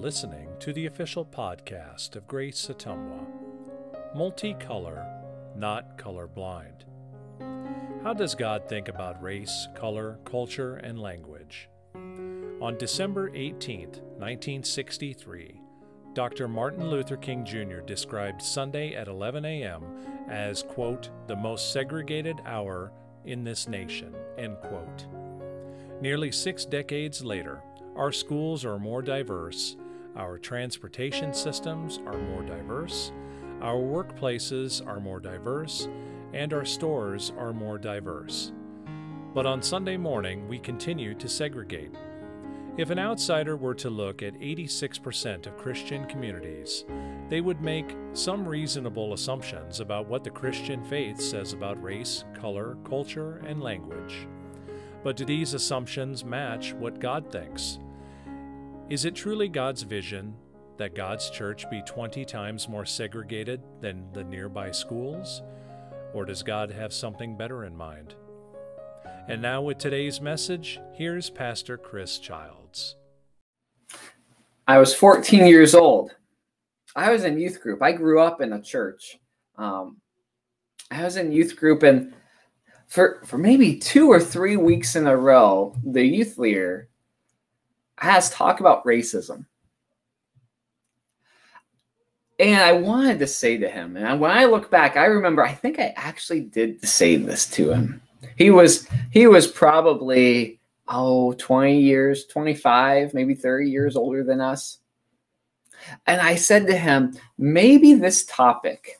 listening 0.00 0.48
to 0.60 0.72
the 0.72 0.86
official 0.86 1.24
podcast 1.24 2.14
of 2.14 2.28
Grace 2.28 2.68
Ottumwa 2.68 3.26
Multicolor, 4.14 5.04
Not 5.56 5.98
Colorblind. 5.98 6.84
How 8.04 8.14
does 8.14 8.36
God 8.36 8.68
think 8.68 8.86
about 8.86 9.20
race, 9.20 9.66
color, 9.74 10.20
culture, 10.24 10.76
and 10.76 11.00
language? 11.00 11.68
On 11.96 12.76
December 12.78 13.32
18, 13.34 13.88
1963, 13.88 15.60
Dr. 16.14 16.46
Martin 16.46 16.88
Luther 16.88 17.16
King 17.16 17.44
Jr. 17.44 17.80
described 17.80 18.40
Sunday 18.40 18.94
at 18.94 19.08
11 19.08 19.44
a.m. 19.44 19.82
as, 20.28 20.62
quote, 20.62 21.10
the 21.26 21.36
most 21.36 21.72
segregated 21.72 22.40
hour 22.46 22.92
in 23.24 23.42
this 23.42 23.66
nation, 23.66 24.14
end 24.38 24.58
quote. 24.60 25.06
Nearly 26.00 26.30
six 26.30 26.64
decades 26.64 27.24
later, 27.24 27.62
our 27.96 28.12
schools 28.12 28.64
are 28.64 28.78
more 28.78 29.02
diverse, 29.02 29.76
our 30.18 30.36
transportation 30.36 31.32
systems 31.32 32.00
are 32.04 32.18
more 32.18 32.42
diverse, 32.42 33.12
our 33.62 33.76
workplaces 33.76 34.84
are 34.86 35.00
more 35.00 35.20
diverse, 35.20 35.88
and 36.34 36.52
our 36.52 36.64
stores 36.64 37.32
are 37.38 37.52
more 37.52 37.78
diverse. 37.78 38.52
But 39.32 39.46
on 39.46 39.62
Sunday 39.62 39.96
morning, 39.96 40.48
we 40.48 40.58
continue 40.58 41.14
to 41.14 41.28
segregate. 41.28 41.94
If 42.76 42.90
an 42.90 42.98
outsider 42.98 43.56
were 43.56 43.74
to 43.74 43.90
look 43.90 44.22
at 44.22 44.34
86% 44.34 45.46
of 45.46 45.56
Christian 45.56 46.06
communities, 46.06 46.84
they 47.28 47.40
would 47.40 47.60
make 47.60 47.96
some 48.12 48.46
reasonable 48.46 49.14
assumptions 49.14 49.80
about 49.80 50.08
what 50.08 50.24
the 50.24 50.30
Christian 50.30 50.84
faith 50.84 51.20
says 51.20 51.52
about 51.52 51.82
race, 51.82 52.24
color, 52.34 52.76
culture, 52.84 53.42
and 53.46 53.62
language. 53.62 54.28
But 55.02 55.16
do 55.16 55.24
these 55.24 55.54
assumptions 55.54 56.24
match 56.24 56.72
what 56.72 57.00
God 57.00 57.30
thinks? 57.30 57.78
Is 58.90 59.04
it 59.04 59.14
truly 59.14 59.48
God's 59.48 59.82
vision 59.82 60.34
that 60.78 60.94
God's 60.94 61.28
church 61.28 61.68
be 61.68 61.82
20 61.82 62.24
times 62.24 62.70
more 62.70 62.86
segregated 62.86 63.60
than 63.82 64.10
the 64.14 64.24
nearby 64.24 64.70
schools? 64.70 65.42
Or 66.14 66.24
does 66.24 66.42
God 66.42 66.70
have 66.70 66.94
something 66.94 67.36
better 67.36 67.64
in 67.64 67.76
mind? 67.76 68.14
And 69.28 69.42
now, 69.42 69.60
with 69.60 69.76
today's 69.76 70.22
message, 70.22 70.80
here's 70.94 71.28
Pastor 71.28 71.76
Chris 71.76 72.18
Childs. 72.18 72.96
I 74.66 74.78
was 74.78 74.94
14 74.94 75.46
years 75.46 75.74
old. 75.74 76.12
I 76.96 77.12
was 77.12 77.24
in 77.24 77.38
youth 77.38 77.60
group. 77.60 77.82
I 77.82 77.92
grew 77.92 78.22
up 78.22 78.40
in 78.40 78.54
a 78.54 78.62
church. 78.62 79.18
Um, 79.58 79.98
I 80.90 81.04
was 81.04 81.18
in 81.18 81.30
youth 81.30 81.56
group, 81.56 81.82
and 81.82 82.14
for 82.86 83.20
for 83.26 83.36
maybe 83.36 83.76
two 83.76 84.10
or 84.10 84.18
three 84.18 84.56
weeks 84.56 84.96
in 84.96 85.06
a 85.06 85.14
row, 85.14 85.76
the 85.84 86.02
youth 86.02 86.38
leader 86.38 86.87
has 87.98 88.30
talk 88.30 88.60
about 88.60 88.84
racism. 88.84 89.46
And 92.38 92.62
I 92.62 92.72
wanted 92.72 93.18
to 93.18 93.26
say 93.26 93.56
to 93.58 93.68
him, 93.68 93.96
and 93.96 94.20
when 94.20 94.30
I 94.30 94.44
look 94.44 94.70
back, 94.70 94.96
I 94.96 95.06
remember 95.06 95.42
I 95.42 95.52
think 95.52 95.80
I 95.80 95.92
actually 95.96 96.40
did 96.40 96.86
say 96.86 97.16
this 97.16 97.46
to 97.50 97.72
him. 97.72 98.00
He 98.36 98.50
was 98.50 98.88
he 99.10 99.26
was 99.26 99.46
probably 99.48 100.60
oh 100.86 101.32
20 101.34 101.80
years, 101.80 102.26
25, 102.26 103.12
maybe 103.12 103.34
30 103.34 103.70
years 103.70 103.96
older 103.96 104.22
than 104.22 104.40
us. 104.40 104.78
And 106.06 106.20
I 106.20 106.36
said 106.36 106.66
to 106.66 106.76
him, 106.76 107.16
maybe 107.38 107.94
this 107.94 108.24
topic 108.24 108.98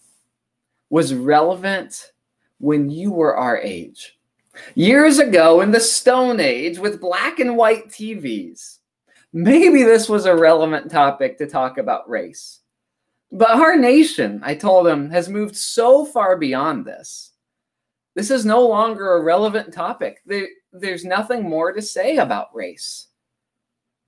was 0.90 1.14
relevant 1.14 2.12
when 2.58 2.90
you 2.90 3.12
were 3.12 3.36
our 3.36 3.58
age. 3.58 4.18
Years 4.74 5.18
ago 5.18 5.60
in 5.60 5.70
the 5.70 5.80
Stone 5.80 6.40
Age 6.40 6.78
with 6.78 7.00
black 7.00 7.38
and 7.38 7.56
white 7.56 7.88
TVs 7.88 8.77
maybe 9.32 9.82
this 9.82 10.08
was 10.08 10.26
a 10.26 10.36
relevant 10.36 10.90
topic 10.90 11.38
to 11.38 11.46
talk 11.46 11.78
about 11.78 12.08
race. 12.08 12.60
But 13.30 13.50
our 13.50 13.76
nation, 13.76 14.40
I 14.42 14.54
told 14.54 14.86
him, 14.86 15.10
has 15.10 15.28
moved 15.28 15.56
so 15.56 16.04
far 16.04 16.36
beyond 16.36 16.84
this. 16.84 17.32
This 18.14 18.30
is 18.30 18.44
no 18.44 18.66
longer 18.66 19.14
a 19.14 19.22
relevant 19.22 19.72
topic. 19.72 20.22
There, 20.24 20.48
there's 20.72 21.04
nothing 21.04 21.48
more 21.48 21.72
to 21.72 21.82
say 21.82 22.16
about 22.16 22.54
race. 22.54 23.08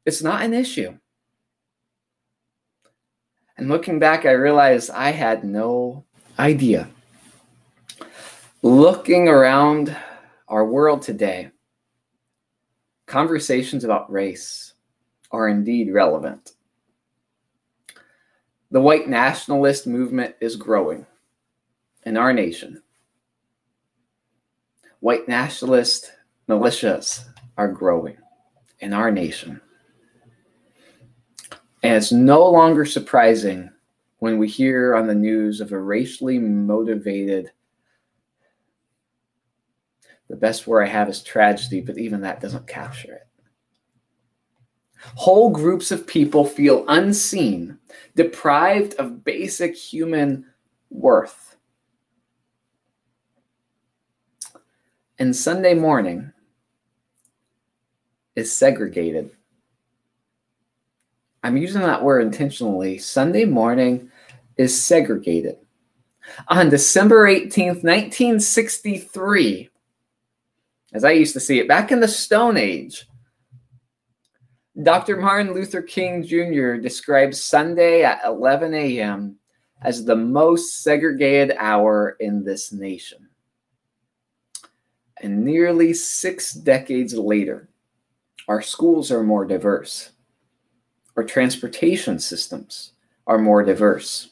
It's 0.06 0.22
not 0.22 0.42
an 0.42 0.54
issue. 0.54 0.96
And 3.56 3.68
looking 3.68 3.98
back, 3.98 4.24
I 4.24 4.30
realized 4.30 4.90
I 4.90 5.10
had 5.10 5.44
no 5.44 6.04
idea. 6.38 6.88
Looking 8.62 9.28
around 9.28 9.94
our 10.48 10.64
world 10.64 11.02
today, 11.02 11.50
conversations 13.06 13.84
about 13.84 14.10
race, 14.10 14.74
are 15.32 15.48
indeed 15.48 15.92
relevant. 15.92 16.52
The 18.70 18.80
white 18.80 19.08
nationalist 19.08 19.86
movement 19.86 20.36
is 20.40 20.56
growing 20.56 21.06
in 22.04 22.16
our 22.16 22.32
nation. 22.32 22.82
White 25.00 25.28
nationalist 25.28 26.12
militias 26.48 27.24
are 27.56 27.68
growing 27.68 28.16
in 28.80 28.92
our 28.92 29.10
nation. 29.10 29.60
And 31.82 31.94
it's 31.94 32.12
no 32.12 32.48
longer 32.48 32.84
surprising 32.84 33.70
when 34.18 34.38
we 34.38 34.48
hear 34.48 34.94
on 34.94 35.06
the 35.06 35.14
news 35.14 35.60
of 35.60 35.72
a 35.72 35.78
racially 35.78 36.38
motivated, 36.38 37.50
the 40.28 40.36
best 40.36 40.66
word 40.66 40.82
I 40.82 40.88
have 40.88 41.08
is 41.08 41.22
tragedy, 41.22 41.80
but 41.80 41.98
even 41.98 42.20
that 42.20 42.40
doesn't 42.40 42.66
capture 42.66 43.14
it. 43.14 43.29
Whole 45.14 45.50
groups 45.50 45.90
of 45.90 46.06
people 46.06 46.44
feel 46.44 46.84
unseen, 46.88 47.78
deprived 48.16 48.94
of 48.94 49.24
basic 49.24 49.74
human 49.74 50.46
worth. 50.90 51.56
And 55.18 55.34
Sunday 55.34 55.74
morning 55.74 56.32
is 58.36 58.54
segregated. 58.54 59.30
I'm 61.42 61.56
using 61.56 61.82
that 61.82 62.02
word 62.02 62.22
intentionally. 62.22 62.98
Sunday 62.98 63.44
morning 63.44 64.10
is 64.56 64.78
segregated. 64.80 65.56
On 66.48 66.68
December 66.68 67.26
18th, 67.26 67.82
1963, 67.82 69.68
as 70.92 71.04
I 71.04 71.12
used 71.12 71.34
to 71.34 71.40
see 71.40 71.58
it, 71.58 71.68
back 71.68 71.92
in 71.92 72.00
the 72.00 72.08
Stone 72.08 72.56
Age, 72.56 73.06
Dr. 74.82 75.16
Martin 75.16 75.52
Luther 75.52 75.82
King 75.82 76.22
Jr. 76.22 76.76
describes 76.76 77.42
Sunday 77.42 78.04
at 78.04 78.20
11 78.24 78.72
a.m. 78.72 79.36
as 79.82 80.04
the 80.04 80.16
most 80.16 80.82
segregated 80.82 81.56
hour 81.58 82.16
in 82.20 82.44
this 82.44 82.72
nation. 82.72 83.28
And 85.22 85.44
nearly 85.44 85.92
six 85.92 86.52
decades 86.52 87.14
later, 87.14 87.68
our 88.48 88.62
schools 88.62 89.10
are 89.10 89.22
more 89.22 89.44
diverse. 89.44 90.10
Our 91.16 91.24
transportation 91.24 92.18
systems 92.18 92.92
are 93.26 93.38
more 93.38 93.62
diverse. 93.64 94.30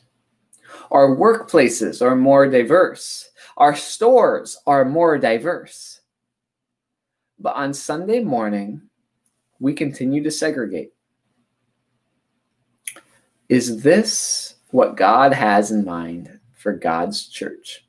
Our 0.91 1.15
workplaces 1.15 2.01
are 2.01 2.17
more 2.17 2.49
diverse. 2.49 3.29
Our 3.57 3.75
stores 3.75 4.57
are 4.67 4.85
more 4.85 5.19
diverse. 5.19 6.01
But 7.39 7.57
on 7.57 7.75
Sunday 7.75 8.23
morning, 8.23 8.83
we 9.61 9.73
continue 9.73 10.23
to 10.23 10.31
segregate. 10.31 10.93
Is 13.49 13.83
this 13.83 14.57
what 14.71 14.97
God 14.97 15.33
has 15.33 15.71
in 15.71 15.85
mind 15.85 16.39
for 16.55 16.73
God's 16.73 17.29
church? 17.29 17.87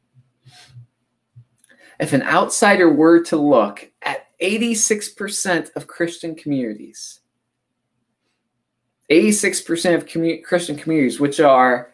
If 2.00 2.14
an 2.14 2.24
outsider 2.24 2.90
were 2.90 3.22
to 3.26 3.36
look 3.36 3.92
at 4.02 4.28
86% 4.42 5.76
of 5.76 5.88
Christian 5.88 6.34
communities, 6.34 7.20
86% 9.12 9.96
of 9.96 10.44
Christian 10.44 10.78
communities, 10.78 11.20
which 11.20 11.42
are 11.42 11.92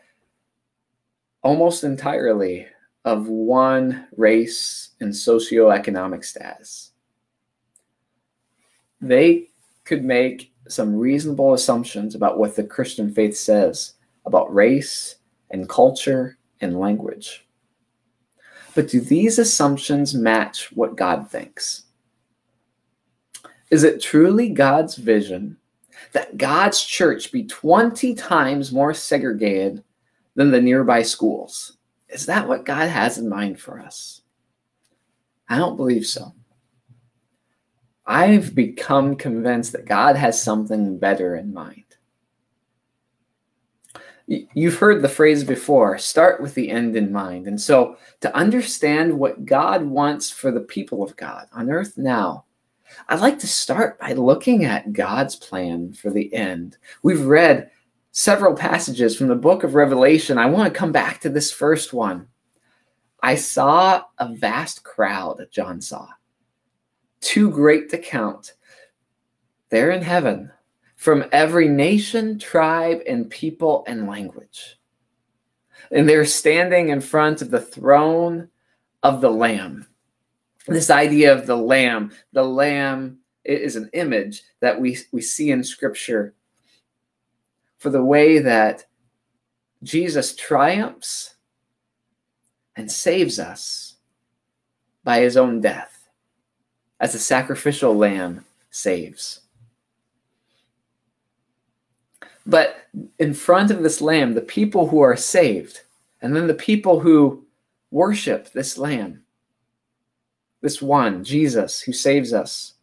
almost 1.42 1.84
entirely 1.84 2.68
of 3.04 3.28
one 3.28 4.08
race 4.16 4.92
and 5.00 5.12
socioeconomic 5.12 6.24
status, 6.24 6.92
they 9.02 9.50
could 9.86 10.04
make 10.04 10.52
some 10.68 10.96
reasonable 10.96 11.54
assumptions 11.54 12.16
about 12.16 12.38
what 12.38 12.56
the 12.56 12.64
Christian 12.64 13.14
faith 13.14 13.38
says 13.38 13.94
about 14.26 14.54
race 14.54 15.16
and 15.52 15.70
culture 15.70 16.38
and 16.62 16.80
language. 16.80 17.48
But 18.74 18.90
do 18.90 19.00
these 19.00 19.40
assumptions 19.40 20.14
match 20.14 20.72
what 20.74 20.98
God 20.98 21.30
thinks? 21.30 21.84
Is 23.72 23.84
it 23.84 24.02
truly 24.02 24.50
God's 24.50 24.96
vision 24.96 25.58
that 26.12 26.38
God's 26.38 26.84
church 26.84 27.32
be 27.32 27.46
20 27.46 28.16
times 28.16 28.72
more 28.72 28.94
segregated 28.94 29.84
than 30.36 30.52
the 30.52 30.62
nearby 30.62 31.04
schools? 31.04 31.78
Is 32.10 32.26
that 32.26 32.48
what 32.48 32.66
God 32.66 32.90
has 32.90 33.18
in 33.18 33.30
mind 33.30 33.60
for 33.60 33.80
us? 33.80 34.22
I 35.48 35.58
don't 35.58 35.78
believe 35.78 36.06
so. 36.06 36.34
I've 38.08 38.54
become 38.54 39.16
convinced 39.16 39.72
that 39.72 39.86
God 39.86 40.16
has 40.16 40.42
something 40.42 41.00
better 41.00 41.36
in 41.36 41.54
mind. 41.54 41.84
You've 44.28 44.78
heard 44.78 45.02
the 45.02 45.10
phrase 45.10 45.44
before 45.44 45.98
start 46.00 46.42
with 46.42 46.56
the 46.56 46.70
end 46.70 46.96
in 46.96 47.12
mind. 47.12 47.48
And 47.48 47.62
so, 47.62 47.98
to 48.22 48.36
understand 48.36 49.18
what 49.18 49.46
God 49.46 49.84
wants 49.84 50.32
for 50.32 50.52
the 50.52 50.62
people 50.62 51.04
of 51.04 51.16
God 51.16 51.48
on 51.54 51.70
earth 51.70 51.96
now, 51.98 52.46
I'd 53.08 53.20
like 53.20 53.38
to 53.40 53.48
start 53.48 54.00
by 54.00 54.14
looking 54.14 54.66
at 54.66 54.94
God's 54.94 55.36
plan 55.36 55.94
for 55.94 56.10
the 56.10 56.34
end. 56.34 56.78
We've 57.04 57.26
read 57.26 57.70
several 58.12 58.56
passages 58.56 59.16
from 59.16 59.28
the 59.28 59.36
book 59.36 59.64
of 59.64 59.76
Revelation. 59.76 60.38
I 60.38 60.48
want 60.48 60.74
to 60.74 60.78
come 60.78 60.92
back 60.92 61.22
to 61.22 61.30
this 61.30 61.52
first 61.52 61.94
one. 61.94 62.28
I 63.22 63.36
saw 63.36 64.04
a 64.18 64.34
vast 64.34 64.84
crowd, 64.84 65.46
John 65.52 65.82
saw, 65.82 66.08
too 67.22 67.50
great 67.50 67.90
to 67.90 67.98
count. 67.98 68.54
They're 69.70 69.92
in 69.92 70.02
heaven, 70.02 70.52
from 70.96 71.26
every 71.32 71.68
nation, 71.68 72.40
tribe, 72.40 73.02
and 73.08 73.30
people 73.30 73.84
and 73.88 74.08
language. 74.08 74.78
And 75.92 76.08
they're 76.08 76.26
standing 76.26 76.90
in 76.90 77.02
front 77.02 77.42
of 77.42 77.52
the 77.52 77.62
throne 77.62 78.50
of 79.04 79.22
the 79.22 79.30
Lamb. 79.30 79.88
This 80.68 80.90
idea 80.90 81.34
of 81.34 81.46
the 81.46 81.58
Lamb, 81.58 82.12
the 82.34 82.44
Lamb 82.44 83.20
is 83.44 83.76
an 83.76 83.90
image 83.94 84.42
that 84.62 84.80
we, 84.80 84.98
we 85.12 85.22
see 85.22 85.52
in 85.52 85.64
Scripture 85.64 86.34
for 87.78 87.92
the 87.92 88.04
way 88.04 88.40
that 88.40 88.86
Jesus 89.84 90.36
triumphs 90.36 91.36
and 92.76 92.92
saves 92.92 93.40
us 93.40 93.98
by 95.04 95.20
his 95.20 95.38
own 95.38 95.62
death 95.62 95.95
as 97.00 97.16
a 97.16 97.20
sacrificial 97.20 97.96
lamb 97.96 98.46
saves. 98.70 99.42
But 102.46 102.88
in 103.18 103.34
front 103.34 103.72
of 103.72 103.82
this 103.82 104.02
lamb, 104.02 104.34
the 104.34 104.42
people 104.42 104.88
who 104.88 105.02
are 105.02 105.18
saved, 105.18 105.82
and 106.22 106.36
then 106.36 106.48
the 106.48 106.54
people 106.54 107.00
who 107.00 107.46
worship 107.92 108.52
this 108.52 108.78
lamb, 108.78 109.24
this 110.62 110.82
one, 110.82 111.24
Jesus, 111.24 111.82
who 111.82 111.94
saves 111.94 112.34
us, 112.34 112.74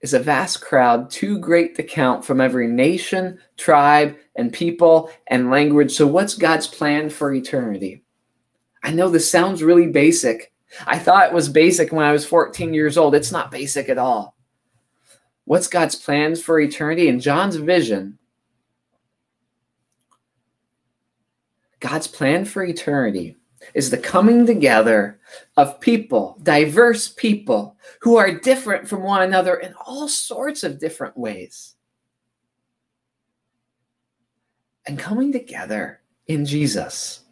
is 0.00 0.14
a 0.14 0.20
vast 0.20 0.60
crowd, 0.60 1.10
too 1.10 1.38
great 1.38 1.74
to 1.74 1.82
count 1.82 2.24
from 2.24 2.40
every 2.40 2.68
nation, 2.68 3.38
tribe, 3.56 4.16
and 4.36 4.52
people 4.52 5.10
and 5.26 5.50
language. 5.50 5.92
So, 5.92 6.06
what's 6.06 6.34
God's 6.34 6.66
plan 6.66 7.10
for 7.10 7.32
eternity? 7.32 8.04
I 8.82 8.92
know 8.92 9.08
this 9.08 9.30
sounds 9.30 9.62
really 9.62 9.88
basic. 9.88 10.52
I 10.86 10.98
thought 10.98 11.28
it 11.28 11.34
was 11.34 11.48
basic 11.48 11.92
when 11.92 12.04
I 12.04 12.12
was 12.12 12.26
14 12.26 12.74
years 12.74 12.98
old. 12.98 13.14
It's 13.14 13.32
not 13.32 13.50
basic 13.50 13.88
at 13.88 13.98
all. 13.98 14.36
What's 15.44 15.68
God's 15.68 15.94
plans 15.94 16.42
for 16.42 16.60
eternity? 16.60 17.08
In 17.08 17.20
John's 17.20 17.56
vision, 17.56 18.18
God's 21.80 22.06
plan 22.06 22.44
for 22.44 22.64
eternity 22.64 23.36
is 23.74 23.90
the 23.90 23.98
coming 23.98 24.46
together 24.46 25.20
of 25.56 25.80
people, 25.80 26.38
diverse 26.42 27.08
people 27.08 27.76
who 28.00 28.16
are 28.16 28.38
different 28.38 28.88
from 28.88 29.02
one 29.02 29.22
another 29.22 29.56
in 29.56 29.74
all 29.86 30.08
sorts 30.08 30.64
of 30.64 30.78
different 30.78 31.16
ways. 31.16 31.74
And 34.86 34.98
coming 34.98 35.32
together 35.32 36.00
in 36.26 36.44
Jesus. 36.46 37.24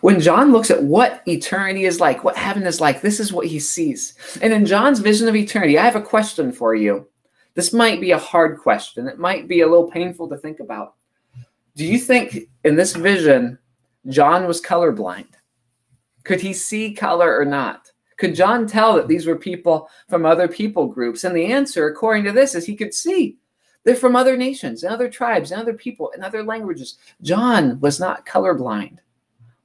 When 0.00 0.20
John 0.20 0.52
looks 0.52 0.70
at 0.70 0.82
what 0.82 1.22
eternity 1.26 1.84
is 1.84 1.98
like, 1.98 2.22
what 2.22 2.36
heaven 2.36 2.64
is 2.64 2.80
like, 2.80 3.00
this 3.00 3.18
is 3.20 3.32
what 3.32 3.46
he 3.46 3.58
sees. 3.58 4.14
And 4.42 4.52
in 4.52 4.66
John's 4.66 5.00
vision 5.00 5.28
of 5.28 5.36
eternity, 5.36 5.78
I 5.78 5.84
have 5.84 5.96
a 5.96 6.02
question 6.02 6.52
for 6.52 6.74
you. 6.74 7.08
This 7.54 7.72
might 7.72 8.00
be 8.00 8.12
a 8.12 8.18
hard 8.18 8.58
question. 8.58 9.08
It 9.08 9.18
might 9.18 9.48
be 9.48 9.62
a 9.62 9.66
little 9.66 9.90
painful 9.90 10.28
to 10.28 10.36
think 10.36 10.60
about. 10.60 10.94
Do 11.74 11.84
you 11.84 11.98
think 11.98 12.48
in 12.64 12.76
this 12.76 12.94
vision, 12.94 13.58
John 14.08 14.46
was 14.46 14.60
colorblind? 14.60 15.34
Could 16.24 16.40
he 16.40 16.52
see 16.52 16.92
color 16.92 17.36
or 17.36 17.44
not? 17.44 17.90
Could 18.18 18.34
John 18.34 18.66
tell 18.66 18.94
that 18.96 19.08
these 19.08 19.26
were 19.26 19.36
people 19.36 19.88
from 20.08 20.26
other 20.26 20.48
people 20.48 20.86
groups? 20.86 21.24
And 21.24 21.34
the 21.34 21.46
answer, 21.46 21.88
according 21.88 22.24
to 22.24 22.32
this, 22.32 22.54
is 22.54 22.66
he 22.66 22.76
could 22.76 22.92
see. 22.92 23.38
They're 23.84 23.94
from 23.94 24.16
other 24.16 24.36
nations 24.36 24.82
and 24.82 24.92
other 24.92 25.08
tribes 25.08 25.50
and 25.50 25.60
other 25.60 25.72
people 25.72 26.12
and 26.14 26.22
other 26.22 26.42
languages. 26.42 26.98
John 27.22 27.80
was 27.80 27.98
not 27.98 28.26
colorblind 28.26 28.98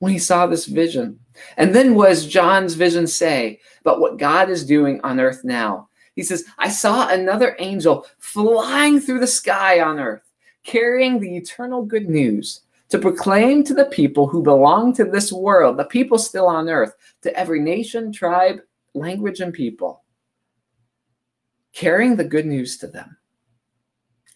when 0.04 0.12
he 0.12 0.20
saw 0.20 0.46
this 0.46 0.66
vision. 0.66 1.18
And 1.56 1.74
then 1.74 1.96
was 1.96 2.28
John's 2.28 2.74
vision 2.74 3.08
say 3.08 3.62
about 3.80 4.02
what 4.02 4.20
God 4.20 4.50
is 4.50 4.66
doing 4.66 5.00
on 5.02 5.18
earth 5.18 5.46
now? 5.46 5.88
He 6.14 6.24
says, 6.24 6.44
I 6.58 6.68
saw 6.68 7.08
another 7.08 7.56
angel 7.58 8.06
flying 8.20 9.00
through 9.00 9.22
the 9.22 9.28
sky 9.28 9.80
on 9.80 10.02
earth, 10.02 10.30
carrying 10.66 11.22
the 11.22 11.38
eternal 11.38 11.86
good 11.86 12.10
news 12.10 12.64
to 12.90 13.00
proclaim 13.00 13.64
to 13.64 13.74
the 13.74 13.86
people 13.86 14.28
who 14.28 14.44
belong 14.44 14.94
to 14.96 15.06
this 15.06 15.32
world, 15.32 15.78
the 15.78 15.86
people 15.86 16.18
still 16.18 16.48
on 16.48 16.68
earth, 16.68 16.96
to 17.22 17.34
every 17.40 17.62
nation, 17.62 18.12
tribe, 18.12 18.58
language, 18.94 19.40
and 19.40 19.54
people, 19.54 20.04
carrying 21.72 22.18
the 22.18 22.26
good 22.26 22.46
news 22.46 22.78
to 22.80 22.88
them. 22.88 23.16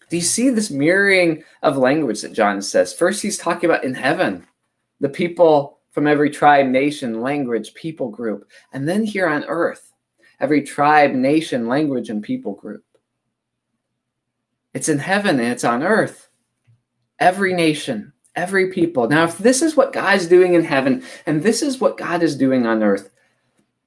Do 0.08 0.16
you 0.16 0.22
see 0.22 0.48
this 0.48 0.70
mirroring 0.70 1.44
of 1.62 1.76
language 1.76 2.22
that 2.22 2.32
John 2.32 2.62
says? 2.62 2.94
First, 2.94 3.20
he's 3.20 3.36
talking 3.36 3.68
about 3.68 3.84
in 3.84 3.92
heaven 3.92 4.46
the 5.00 5.08
people 5.08 5.78
from 5.90 6.06
every 6.06 6.30
tribe, 6.30 6.66
nation, 6.66 7.20
language, 7.20 7.74
people 7.74 8.10
group. 8.10 8.48
And 8.72 8.88
then 8.88 9.04
here 9.04 9.26
on 9.26 9.44
earth, 9.44 9.92
every 10.40 10.62
tribe, 10.62 11.12
nation, 11.12 11.66
language, 11.68 12.10
and 12.10 12.22
people 12.22 12.54
group. 12.54 12.84
It's 14.74 14.88
in 14.88 14.98
heaven 14.98 15.40
and 15.40 15.48
it's 15.48 15.64
on 15.64 15.82
earth. 15.82 16.28
Every 17.18 17.52
nation, 17.52 18.12
every 18.36 18.70
people. 18.70 19.08
Now, 19.08 19.24
if 19.24 19.38
this 19.38 19.62
is 19.62 19.76
what 19.76 19.92
God's 19.92 20.26
doing 20.26 20.54
in 20.54 20.62
heaven 20.62 21.02
and 21.26 21.42
this 21.42 21.62
is 21.62 21.80
what 21.80 21.98
God 21.98 22.22
is 22.22 22.36
doing 22.36 22.66
on 22.66 22.82
earth, 22.82 23.10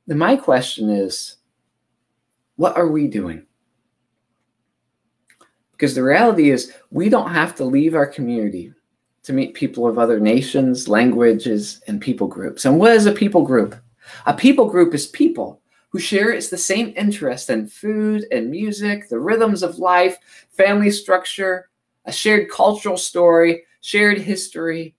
then 0.07 0.17
my 0.17 0.35
question 0.35 0.89
is 0.89 1.37
what 2.57 2.75
are 2.75 2.89
we 2.89 3.07
doing? 3.07 3.45
Because 5.71 5.95
the 5.95 6.03
reality 6.03 6.51
is, 6.51 6.73
we 6.91 7.09
don't 7.09 7.31
have 7.31 7.55
to 7.55 7.65
leave 7.65 7.95
our 7.95 8.05
community 8.05 8.73
to 9.23 9.33
meet 9.33 9.53
people 9.53 9.87
of 9.87 9.99
other 9.99 10.19
nations, 10.19 10.87
languages, 10.87 11.81
and 11.87 12.01
people 12.01 12.27
groups. 12.27 12.65
And 12.65 12.79
what 12.79 12.91
is 12.91 13.05
a 13.05 13.11
people 13.11 13.43
group? 13.43 13.75
A 14.25 14.33
people 14.33 14.67
group 14.67 14.93
is 14.93 15.07
people 15.07 15.61
who 15.89 15.99
share 15.99 16.31
it's 16.31 16.49
the 16.49 16.57
same 16.57 16.93
interest 16.95 17.49
in 17.49 17.67
food 17.67 18.25
and 18.31 18.49
music, 18.49 19.09
the 19.09 19.19
rhythms 19.19 19.61
of 19.61 19.77
life, 19.77 20.17
family 20.49 20.89
structure, 20.89 21.69
a 22.05 22.11
shared 22.11 22.49
cultural 22.49 22.97
story, 22.97 23.63
shared 23.81 24.17
history. 24.17 24.95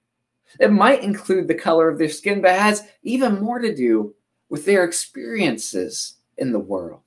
It 0.61 0.71
might 0.71 1.03
include 1.03 1.49
the 1.49 1.55
color 1.55 1.89
of 1.89 1.99
their 1.99 2.11
skin, 2.11 2.43
but 2.43 2.59
has 2.59 2.87
even 3.03 3.41
more 3.41 3.59
to 3.59 3.75
do 3.75 4.15
with 4.51 4.67
their 4.67 4.85
experiences 4.85 6.17
in 6.37 6.53
the 6.53 6.59
world 6.59 7.01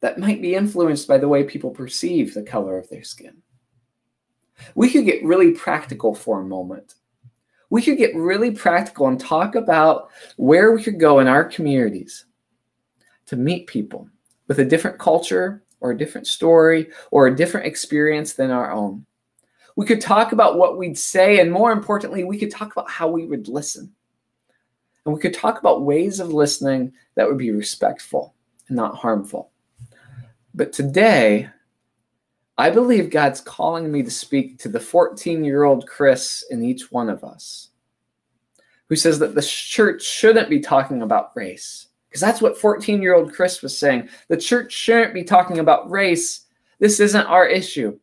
that 0.00 0.18
might 0.18 0.40
be 0.40 0.54
influenced 0.54 1.08
by 1.08 1.18
the 1.18 1.28
way 1.28 1.42
people 1.42 1.70
perceive 1.70 2.32
the 2.32 2.42
color 2.42 2.78
of 2.78 2.88
their 2.88 3.02
skin. 3.02 3.42
We 4.74 4.90
could 4.90 5.04
get 5.04 5.24
really 5.24 5.52
practical 5.52 6.14
for 6.14 6.40
a 6.40 6.44
moment. 6.44 6.94
We 7.70 7.82
could 7.82 7.98
get 7.98 8.16
really 8.16 8.50
practical 8.50 9.08
and 9.08 9.20
talk 9.20 9.54
about 9.54 10.10
where 10.36 10.72
we 10.72 10.82
could 10.82 10.98
go 10.98 11.20
in 11.20 11.28
our 11.28 11.44
communities 11.44 12.24
to 13.26 13.36
meet 13.36 13.66
people 13.66 14.08
with 14.46 14.58
a 14.58 14.64
different 14.64 14.98
culture 14.98 15.62
or 15.80 15.90
a 15.90 15.98
different 15.98 16.26
story 16.26 16.88
or 17.10 17.26
a 17.26 17.36
different 17.36 17.66
experience 17.66 18.32
than 18.32 18.50
our 18.50 18.72
own. 18.72 19.04
We 19.76 19.86
could 19.86 20.00
talk 20.00 20.32
about 20.32 20.58
what 20.58 20.76
we'd 20.76 20.98
say, 20.98 21.38
and 21.38 21.52
more 21.52 21.70
importantly, 21.70 22.24
we 22.24 22.38
could 22.38 22.50
talk 22.50 22.72
about 22.72 22.90
how 22.90 23.08
we 23.08 23.26
would 23.26 23.48
listen. 23.48 23.92
And 25.04 25.14
we 25.14 25.20
could 25.20 25.34
talk 25.34 25.60
about 25.60 25.82
ways 25.82 26.20
of 26.20 26.32
listening 26.32 26.92
that 27.14 27.28
would 27.28 27.38
be 27.38 27.52
respectful 27.52 28.34
and 28.66 28.76
not 28.76 28.96
harmful. 28.96 29.52
But 30.54 30.72
today, 30.72 31.48
I 32.58 32.70
believe 32.70 33.10
God's 33.10 33.40
calling 33.40 33.90
me 33.90 34.02
to 34.02 34.10
speak 34.10 34.58
to 34.58 34.68
the 34.68 34.80
14 34.80 35.44
year 35.44 35.62
old 35.62 35.86
Chris 35.86 36.44
in 36.50 36.64
each 36.64 36.90
one 36.90 37.08
of 37.08 37.22
us 37.22 37.70
who 38.88 38.96
says 38.96 39.18
that 39.20 39.34
the 39.34 39.42
church 39.42 40.02
shouldn't 40.02 40.50
be 40.50 40.60
talking 40.60 41.02
about 41.02 41.36
race. 41.36 41.86
Because 42.08 42.20
that's 42.20 42.40
what 42.40 42.58
14 42.58 43.00
year 43.00 43.14
old 43.14 43.32
Chris 43.32 43.62
was 43.62 43.78
saying. 43.78 44.08
The 44.28 44.36
church 44.36 44.72
shouldn't 44.72 45.14
be 45.14 45.22
talking 45.22 45.60
about 45.60 45.90
race. 45.90 46.46
This 46.80 46.98
isn't 47.00 47.26
our 47.26 47.46
issue. 47.46 47.98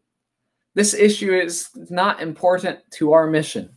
This 0.74 0.94
issue 0.94 1.34
is 1.34 1.70
not 1.90 2.22
important 2.22 2.80
to 2.92 3.14
our 3.14 3.28
mission. 3.28 3.70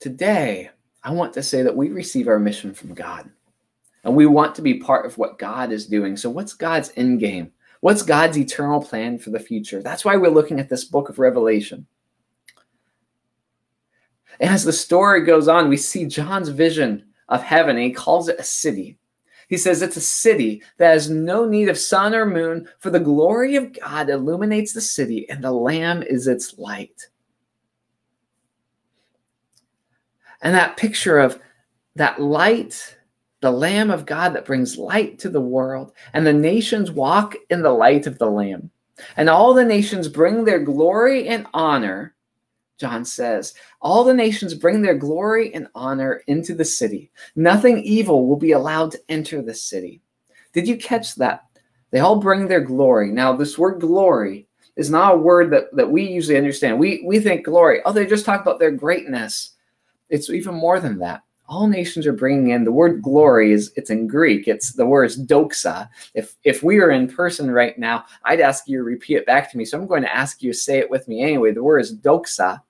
Today, 0.00 0.70
I 1.02 1.12
want 1.12 1.32
to 1.34 1.42
say 1.42 1.62
that 1.62 1.76
we 1.76 1.90
receive 1.90 2.28
our 2.28 2.38
mission 2.38 2.74
from 2.74 2.92
God. 2.92 3.30
And 4.06 4.14
we 4.14 4.26
want 4.26 4.54
to 4.54 4.62
be 4.62 4.74
part 4.74 5.04
of 5.04 5.18
what 5.18 5.36
God 5.36 5.72
is 5.72 5.84
doing. 5.84 6.16
So, 6.16 6.30
what's 6.30 6.52
God's 6.52 6.92
end 6.96 7.18
game? 7.18 7.50
What's 7.80 8.02
God's 8.02 8.38
eternal 8.38 8.80
plan 8.80 9.18
for 9.18 9.30
the 9.30 9.40
future? 9.40 9.82
That's 9.82 10.04
why 10.04 10.16
we're 10.16 10.30
looking 10.30 10.60
at 10.60 10.68
this 10.68 10.84
book 10.84 11.08
of 11.08 11.18
Revelation. 11.18 11.88
And 14.38 14.50
as 14.50 14.62
the 14.62 14.72
story 14.72 15.24
goes 15.24 15.48
on, 15.48 15.68
we 15.68 15.76
see 15.76 16.06
John's 16.06 16.50
vision 16.50 17.04
of 17.28 17.42
heaven, 17.42 17.74
and 17.74 17.84
he 17.84 17.90
calls 17.90 18.28
it 18.28 18.38
a 18.38 18.44
city. 18.44 18.96
He 19.48 19.56
says 19.56 19.82
it's 19.82 19.96
a 19.96 20.00
city 20.00 20.62
that 20.78 20.92
has 20.92 21.10
no 21.10 21.44
need 21.44 21.68
of 21.68 21.76
sun 21.76 22.14
or 22.14 22.26
moon, 22.26 22.68
for 22.78 22.90
the 22.90 23.00
glory 23.00 23.56
of 23.56 23.72
God 23.72 24.08
illuminates 24.08 24.72
the 24.72 24.80
city, 24.80 25.28
and 25.28 25.42
the 25.42 25.50
Lamb 25.50 26.04
is 26.04 26.28
its 26.28 26.56
light. 26.58 27.08
And 30.42 30.54
that 30.54 30.76
picture 30.76 31.18
of 31.18 31.40
that 31.96 32.20
light, 32.20 32.95
the 33.46 33.52
Lamb 33.52 33.92
of 33.92 34.06
God 34.06 34.34
that 34.34 34.44
brings 34.44 34.76
light 34.76 35.20
to 35.20 35.28
the 35.28 35.40
world, 35.40 35.92
and 36.14 36.26
the 36.26 36.32
nations 36.32 36.90
walk 36.90 37.36
in 37.48 37.62
the 37.62 37.70
light 37.70 38.08
of 38.08 38.18
the 38.18 38.28
Lamb. 38.28 38.72
And 39.16 39.30
all 39.30 39.54
the 39.54 39.64
nations 39.64 40.08
bring 40.08 40.44
their 40.44 40.58
glory 40.58 41.28
and 41.28 41.46
honor 41.54 42.16
John 42.78 43.04
says, 43.04 43.54
All 43.80 44.04
the 44.04 44.14
nations 44.14 44.54
bring 44.54 44.82
their 44.82 44.96
glory 44.96 45.54
and 45.54 45.68
honor 45.74 46.22
into 46.26 46.54
the 46.54 46.64
city. 46.64 47.10
Nothing 47.34 47.78
evil 47.82 48.26
will 48.26 48.36
be 48.36 48.52
allowed 48.52 48.90
to 48.92 49.00
enter 49.08 49.40
the 49.40 49.54
city. 49.54 50.02
Did 50.52 50.68
you 50.68 50.76
catch 50.76 51.14
that? 51.14 51.44
They 51.90 52.00
all 52.00 52.16
bring 52.16 52.48
their 52.48 52.60
glory. 52.60 53.10
Now, 53.12 53.34
this 53.34 53.56
word 53.56 53.80
glory 53.80 54.48
is 54.76 54.90
not 54.90 55.14
a 55.14 55.18
word 55.18 55.50
that, 55.52 55.74
that 55.74 55.90
we 55.90 56.02
usually 56.02 56.36
understand. 56.36 56.78
We, 56.78 57.02
we 57.06 57.18
think 57.18 57.46
glory, 57.46 57.80
oh, 57.86 57.92
they 57.92 58.06
just 58.06 58.26
talk 58.26 58.42
about 58.42 58.58
their 58.58 58.72
greatness. 58.72 59.52
It's 60.10 60.28
even 60.28 60.54
more 60.54 60.78
than 60.78 60.98
that. 60.98 61.22
All 61.48 61.68
nations 61.68 62.06
are 62.06 62.12
bringing 62.12 62.50
in 62.50 62.64
the 62.64 62.72
word 62.72 63.02
glory 63.02 63.52
is 63.52 63.72
it's 63.76 63.90
in 63.90 64.06
Greek. 64.06 64.48
It's 64.48 64.72
the 64.72 64.86
word 64.86 65.04
is 65.04 65.24
doxa. 65.24 65.88
If 66.14 66.36
if 66.44 66.62
we 66.62 66.78
were 66.78 66.90
in 66.90 67.08
person 67.08 67.50
right 67.50 67.78
now, 67.78 68.04
I'd 68.24 68.40
ask 68.40 68.66
you 68.68 68.78
to 68.78 68.84
repeat 68.84 69.16
it 69.16 69.26
back 69.26 69.50
to 69.50 69.56
me. 69.56 69.64
So 69.64 69.78
I'm 69.78 69.86
going 69.86 70.02
to 70.02 70.14
ask 70.14 70.42
you 70.42 70.52
to 70.52 70.58
say 70.58 70.78
it 70.78 70.90
with 70.90 71.06
me 71.06 71.22
anyway. 71.22 71.52
The 71.52 71.62
word 71.62 71.78
is 71.80 71.96
doxa. 71.96 72.60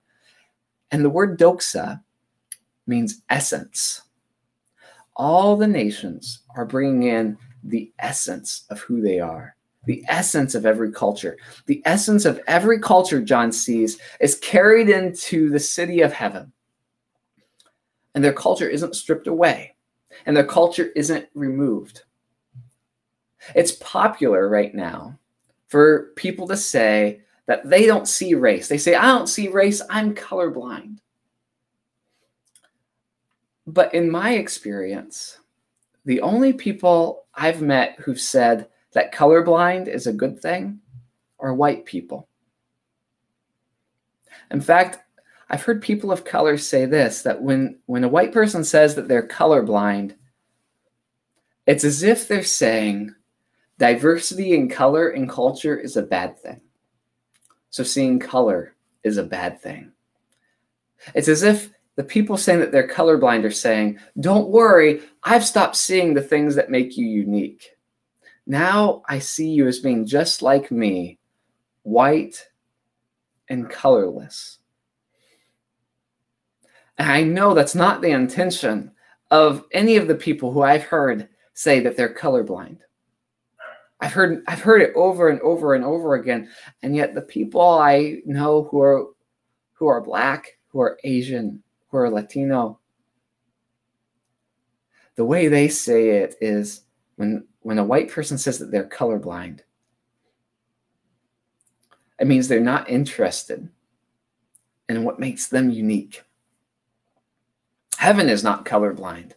And 0.90 1.04
the 1.04 1.10
word 1.10 1.38
doxa 1.38 2.02
means 2.86 3.22
essence. 3.30 4.02
All 5.16 5.56
the 5.56 5.66
nations 5.66 6.40
are 6.56 6.66
bringing 6.66 7.04
in 7.08 7.38
the 7.64 7.92
essence 7.98 8.64
of 8.70 8.80
who 8.80 9.00
they 9.00 9.18
are, 9.18 9.56
the 9.86 10.04
essence 10.08 10.54
of 10.54 10.66
every 10.66 10.92
culture. 10.92 11.36
The 11.66 11.82
essence 11.86 12.24
of 12.24 12.40
every 12.46 12.78
culture, 12.78 13.20
John 13.20 13.50
sees, 13.50 13.98
is 14.20 14.38
carried 14.40 14.88
into 14.88 15.48
the 15.50 15.58
city 15.58 16.02
of 16.02 16.12
heaven. 16.12 16.52
And 18.16 18.24
their 18.24 18.32
culture 18.32 18.68
isn't 18.68 18.96
stripped 18.96 19.26
away, 19.26 19.76
and 20.24 20.34
their 20.34 20.46
culture 20.46 20.90
isn't 20.96 21.28
removed. 21.34 22.04
It's 23.54 23.72
popular 23.72 24.48
right 24.48 24.74
now 24.74 25.18
for 25.68 26.12
people 26.16 26.48
to 26.48 26.56
say 26.56 27.20
that 27.44 27.68
they 27.68 27.84
don't 27.84 28.08
see 28.08 28.34
race. 28.34 28.68
They 28.68 28.78
say, 28.78 28.94
I 28.94 29.06
don't 29.06 29.28
see 29.28 29.48
race, 29.48 29.82
I'm 29.90 30.14
colorblind. 30.14 30.98
But 33.66 33.92
in 33.92 34.10
my 34.10 34.32
experience, 34.32 35.38
the 36.06 36.22
only 36.22 36.54
people 36.54 37.26
I've 37.34 37.60
met 37.60 37.96
who've 38.00 38.18
said 38.18 38.68
that 38.92 39.12
colorblind 39.12 39.88
is 39.88 40.06
a 40.06 40.12
good 40.12 40.40
thing 40.40 40.80
are 41.38 41.52
white 41.52 41.84
people. 41.84 42.28
In 44.50 44.62
fact, 44.62 45.05
I've 45.48 45.62
heard 45.62 45.80
people 45.80 46.10
of 46.10 46.24
color 46.24 46.58
say 46.58 46.86
this 46.86 47.22
that 47.22 47.40
when, 47.40 47.78
when 47.86 48.04
a 48.04 48.08
white 48.08 48.32
person 48.32 48.64
says 48.64 48.94
that 48.94 49.08
they're 49.08 49.26
colorblind, 49.26 50.14
it's 51.66 51.84
as 51.84 52.02
if 52.02 52.26
they're 52.26 52.42
saying 52.42 53.14
diversity 53.78 54.54
in 54.54 54.68
color 54.68 55.10
and 55.10 55.28
culture 55.28 55.76
is 55.76 55.96
a 55.96 56.02
bad 56.02 56.38
thing. 56.38 56.60
So 57.70 57.82
seeing 57.82 58.18
color 58.18 58.74
is 59.04 59.18
a 59.18 59.22
bad 59.22 59.60
thing. 59.60 59.92
It's 61.14 61.28
as 61.28 61.42
if 61.42 61.70
the 61.96 62.04
people 62.04 62.36
saying 62.36 62.60
that 62.60 62.72
they're 62.72 62.88
colorblind 62.88 63.44
are 63.44 63.50
saying, 63.50 63.98
Don't 64.20 64.48
worry, 64.48 65.02
I've 65.22 65.44
stopped 65.44 65.76
seeing 65.76 66.14
the 66.14 66.22
things 66.22 66.54
that 66.54 66.70
make 66.70 66.96
you 66.96 67.06
unique. 67.06 67.76
Now 68.46 69.02
I 69.08 69.18
see 69.18 69.48
you 69.48 69.66
as 69.66 69.80
being 69.80 70.06
just 70.06 70.42
like 70.42 70.70
me, 70.70 71.18
white 71.82 72.48
and 73.48 73.68
colorless. 73.68 74.58
And 76.98 77.10
I 77.10 77.22
know 77.22 77.54
that's 77.54 77.74
not 77.74 78.00
the 78.00 78.10
intention 78.10 78.92
of 79.30 79.64
any 79.72 79.96
of 79.96 80.08
the 80.08 80.14
people 80.14 80.52
who 80.52 80.62
I've 80.62 80.84
heard 80.84 81.28
say 81.54 81.80
that 81.80 81.96
they're 81.96 82.14
colorblind. 82.14 82.78
I've 84.00 84.12
heard 84.12 84.42
I've 84.46 84.60
heard 84.60 84.82
it 84.82 84.92
over 84.94 85.30
and 85.30 85.40
over 85.40 85.74
and 85.74 85.84
over 85.84 86.14
again, 86.14 86.50
and 86.82 86.94
yet 86.94 87.14
the 87.14 87.22
people 87.22 87.62
I 87.62 88.18
know 88.26 88.64
who 88.64 88.80
are 88.80 89.06
who 89.72 89.86
are 89.86 90.00
black, 90.00 90.58
who 90.68 90.80
are 90.80 90.98
Asian, 91.04 91.62
who 91.88 91.98
are 91.98 92.10
Latino, 92.10 92.78
the 95.16 95.24
way 95.24 95.48
they 95.48 95.68
say 95.68 96.10
it 96.10 96.36
is 96.40 96.82
when 97.16 97.46
when 97.60 97.78
a 97.78 97.84
white 97.84 98.10
person 98.10 98.38
says 98.38 98.58
that 98.58 98.70
they're 98.70 98.88
colorblind, 98.88 99.60
it 102.20 102.26
means 102.26 102.48
they're 102.48 102.60
not 102.60 102.88
interested 102.88 103.68
in 104.88 105.04
what 105.04 105.18
makes 105.18 105.48
them 105.48 105.70
unique. 105.70 106.22
Heaven 107.96 108.28
is 108.28 108.44
not 108.44 108.64
colorblind. 108.64 109.32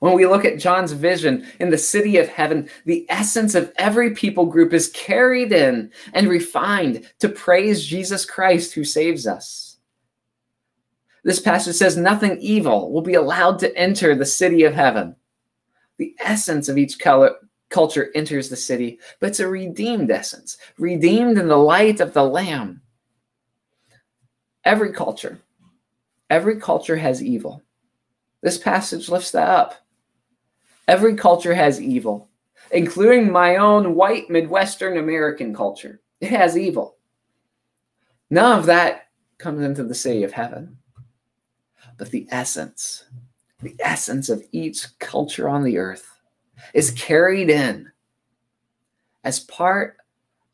When 0.00 0.14
we 0.14 0.26
look 0.26 0.46
at 0.46 0.58
John's 0.58 0.92
vision 0.92 1.46
in 1.60 1.68
the 1.68 1.78
city 1.78 2.16
of 2.16 2.28
heaven, 2.28 2.68
the 2.86 3.06
essence 3.10 3.54
of 3.54 3.72
every 3.76 4.14
people 4.14 4.46
group 4.46 4.72
is 4.72 4.90
carried 4.90 5.52
in 5.52 5.92
and 6.14 6.28
refined 6.28 7.06
to 7.18 7.28
praise 7.28 7.84
Jesus 7.84 8.24
Christ 8.24 8.72
who 8.72 8.82
saves 8.82 9.26
us. 9.26 9.76
This 11.22 11.38
passage 11.38 11.76
says 11.76 11.98
nothing 11.98 12.38
evil 12.40 12.90
will 12.90 13.02
be 13.02 13.14
allowed 13.14 13.58
to 13.58 13.76
enter 13.76 14.14
the 14.14 14.24
city 14.24 14.64
of 14.64 14.72
heaven. 14.72 15.16
The 15.98 16.16
essence 16.18 16.70
of 16.70 16.78
each 16.78 16.98
color, 16.98 17.34
culture 17.68 18.10
enters 18.14 18.48
the 18.48 18.56
city, 18.56 18.98
but 19.20 19.28
it's 19.28 19.40
a 19.40 19.48
redeemed 19.48 20.10
essence, 20.10 20.56
redeemed 20.78 21.36
in 21.36 21.46
the 21.46 21.58
light 21.58 22.00
of 22.00 22.14
the 22.14 22.24
Lamb. 22.24 22.80
Every 24.64 24.94
culture, 24.94 25.38
every 26.30 26.58
culture 26.58 26.96
has 26.96 27.22
evil. 27.22 27.62
This 28.42 28.58
passage 28.58 29.08
lifts 29.08 29.32
that 29.32 29.48
up. 29.48 29.74
Every 30.88 31.14
culture 31.14 31.54
has 31.54 31.80
evil, 31.80 32.28
including 32.70 33.30
my 33.30 33.56
own 33.56 33.94
white 33.94 34.30
Midwestern 34.30 34.98
American 34.98 35.54
culture. 35.54 36.00
It 36.20 36.30
has 36.30 36.56
evil. 36.56 36.96
None 38.30 38.58
of 38.58 38.66
that 38.66 39.08
comes 39.38 39.62
into 39.62 39.84
the 39.84 39.94
city 39.94 40.22
of 40.22 40.32
heaven. 40.32 40.78
But 41.96 42.10
the 42.10 42.26
essence, 42.30 43.04
the 43.60 43.76
essence 43.80 44.28
of 44.28 44.42
each 44.52 44.98
culture 44.98 45.48
on 45.48 45.64
the 45.64 45.78
earth 45.78 46.18
is 46.72 46.90
carried 46.92 47.50
in 47.50 47.90
as 49.24 49.40
part 49.40 49.96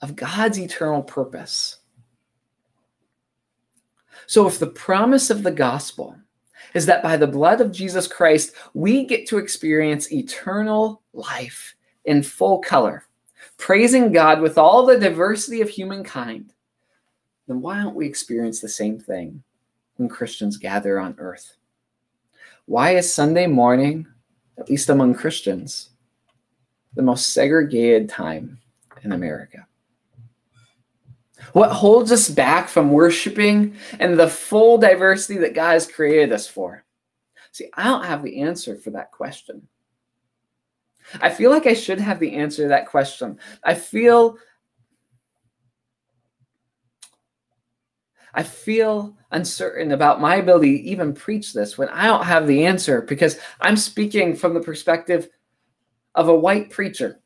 of 0.00 0.16
God's 0.16 0.58
eternal 0.58 1.02
purpose. 1.02 1.78
So, 4.26 4.46
if 4.48 4.58
the 4.58 4.66
promise 4.66 5.30
of 5.30 5.44
the 5.44 5.52
gospel 5.52 6.16
is 6.76 6.84
that 6.84 7.02
by 7.02 7.16
the 7.16 7.26
blood 7.26 7.62
of 7.62 7.72
Jesus 7.72 8.06
Christ, 8.06 8.52
we 8.74 9.06
get 9.06 9.26
to 9.28 9.38
experience 9.38 10.12
eternal 10.12 11.00
life 11.14 11.74
in 12.04 12.22
full 12.22 12.58
color, 12.58 13.06
praising 13.56 14.12
God 14.12 14.42
with 14.42 14.58
all 14.58 14.84
the 14.84 14.98
diversity 14.98 15.62
of 15.62 15.70
humankind. 15.70 16.52
Then 17.48 17.62
why 17.62 17.82
don't 17.82 17.96
we 17.96 18.06
experience 18.06 18.60
the 18.60 18.68
same 18.68 18.98
thing 18.98 19.42
when 19.96 20.10
Christians 20.10 20.58
gather 20.58 21.00
on 21.00 21.14
earth? 21.16 21.56
Why 22.66 22.96
is 22.96 23.10
Sunday 23.10 23.46
morning, 23.46 24.06
at 24.58 24.68
least 24.68 24.90
among 24.90 25.14
Christians, 25.14 25.90
the 26.94 27.02
most 27.02 27.32
segregated 27.32 28.10
time 28.10 28.58
in 29.02 29.12
America? 29.12 29.66
What 31.52 31.70
holds 31.70 32.12
us 32.12 32.28
back 32.28 32.68
from 32.68 32.90
worshiping 32.90 33.76
and 33.98 34.18
the 34.18 34.28
full 34.28 34.78
diversity 34.78 35.38
that 35.40 35.54
God 35.54 35.72
has 35.72 35.90
created 35.90 36.32
us 36.32 36.46
for? 36.46 36.84
See, 37.52 37.70
I 37.74 37.84
don't 37.84 38.04
have 38.04 38.22
the 38.22 38.40
answer 38.40 38.76
for 38.76 38.90
that 38.90 39.12
question. 39.12 39.68
I 41.20 41.30
feel 41.30 41.50
like 41.50 41.66
I 41.66 41.74
should 41.74 42.00
have 42.00 42.18
the 42.18 42.34
answer 42.34 42.62
to 42.62 42.68
that 42.68 42.88
question. 42.88 43.38
I 43.62 43.74
feel 43.74 44.38
I 48.34 48.42
feel 48.42 49.16
uncertain 49.30 49.92
about 49.92 50.20
my 50.20 50.36
ability 50.36 50.76
to 50.76 50.84
even 50.84 51.14
preach 51.14 51.54
this 51.54 51.78
when 51.78 51.88
I 51.88 52.06
don't 52.06 52.26
have 52.26 52.46
the 52.46 52.66
answer 52.66 53.00
because 53.00 53.38
I'm 53.62 53.78
speaking 53.78 54.36
from 54.36 54.52
the 54.52 54.60
perspective 54.60 55.30
of 56.14 56.28
a 56.28 56.34
white 56.34 56.68
preacher. 56.68 57.22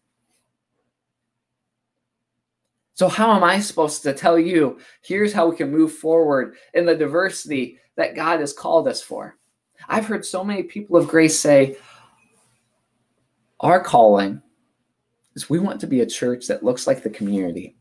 So, 3.00 3.08
how 3.08 3.34
am 3.34 3.42
I 3.42 3.60
supposed 3.60 4.02
to 4.02 4.12
tell 4.12 4.38
you, 4.38 4.78
here's 5.00 5.32
how 5.32 5.48
we 5.48 5.56
can 5.56 5.72
move 5.72 5.90
forward 5.90 6.56
in 6.74 6.84
the 6.84 6.94
diversity 6.94 7.78
that 7.96 8.14
God 8.14 8.40
has 8.40 8.52
called 8.52 8.86
us 8.86 9.00
for? 9.00 9.38
I've 9.88 10.04
heard 10.04 10.22
so 10.22 10.44
many 10.44 10.64
people 10.64 10.98
of 10.98 11.08
grace 11.08 11.40
say, 11.40 11.78
our 13.60 13.82
calling 13.82 14.42
is 15.34 15.48
we 15.48 15.58
want 15.58 15.80
to 15.80 15.86
be 15.86 16.02
a 16.02 16.06
church 16.06 16.46
that 16.48 16.62
looks 16.62 16.86
like 16.86 17.02
the 17.02 17.08
community. 17.08 17.74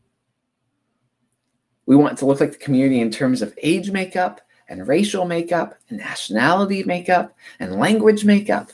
We 1.84 1.96
want 1.96 2.16
to 2.16 2.24
look 2.24 2.40
like 2.40 2.52
the 2.52 2.56
community 2.56 3.02
in 3.02 3.10
terms 3.10 3.42
of 3.42 3.52
age 3.62 3.90
makeup 3.90 4.40
and 4.68 4.88
racial 4.88 5.26
makeup 5.26 5.74
and 5.90 5.98
nationality 5.98 6.82
makeup 6.84 7.36
and 7.58 7.78
language 7.78 8.24
makeup. 8.24 8.72